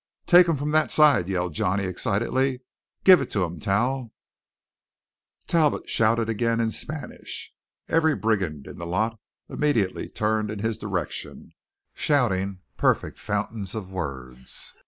"Take 0.25 0.49
'em 0.49 0.57
from 0.57 0.71
that 0.71 0.89
side!" 0.89 1.29
yelled 1.29 1.53
Johnny 1.53 1.83
excitedly. 1.83 2.61
"Give 3.03 3.21
it 3.21 3.29
to 3.33 3.45
'em, 3.45 3.59
Tal!" 3.59 4.11
Talbot 5.45 5.87
shouted 5.91 6.27
again, 6.27 6.59
in 6.59 6.71
Spanish. 6.71 7.53
Every 7.87 8.15
brigand 8.15 8.65
in 8.65 8.79
the 8.79 8.87
lot 8.87 9.19
immediately 9.47 10.09
turned 10.09 10.49
in 10.49 10.57
his 10.57 10.79
direction, 10.79 11.51
shouting 11.93 12.61
perfect 12.77 13.19
fountains 13.19 13.75
of 13.75 13.91
words. 13.91 14.73